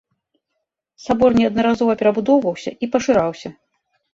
Сабор 1.03 1.35
неаднаразова 1.39 1.93
перабудоўваўся 1.99 2.75
і 2.87 2.93
пашыраўся. 2.97 3.47